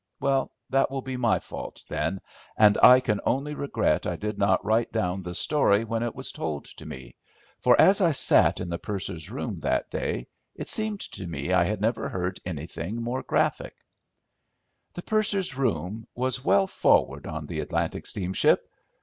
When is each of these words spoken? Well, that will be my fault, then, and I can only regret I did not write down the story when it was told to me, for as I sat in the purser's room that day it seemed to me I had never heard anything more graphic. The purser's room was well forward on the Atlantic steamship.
Well, 0.19 0.51
that 0.71 0.89
will 0.89 1.03
be 1.03 1.15
my 1.15 1.37
fault, 1.37 1.85
then, 1.87 2.21
and 2.57 2.75
I 2.81 3.01
can 3.01 3.21
only 3.23 3.53
regret 3.53 4.07
I 4.07 4.15
did 4.15 4.39
not 4.39 4.65
write 4.65 4.91
down 4.91 5.21
the 5.21 5.35
story 5.35 5.83
when 5.83 6.01
it 6.01 6.15
was 6.15 6.31
told 6.31 6.65
to 6.77 6.87
me, 6.87 7.13
for 7.59 7.79
as 7.79 8.01
I 8.01 8.11
sat 8.11 8.59
in 8.59 8.69
the 8.69 8.79
purser's 8.79 9.29
room 9.29 9.59
that 9.59 9.91
day 9.91 10.25
it 10.55 10.67
seemed 10.69 11.01
to 11.01 11.27
me 11.27 11.53
I 11.53 11.65
had 11.65 11.81
never 11.81 12.09
heard 12.09 12.39
anything 12.45 12.95
more 12.99 13.21
graphic. 13.21 13.75
The 14.93 15.03
purser's 15.03 15.55
room 15.55 16.07
was 16.15 16.43
well 16.43 16.65
forward 16.65 17.27
on 17.27 17.45
the 17.45 17.59
Atlantic 17.59 18.07
steamship. 18.07 18.59